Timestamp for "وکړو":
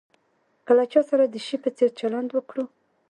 2.33-2.63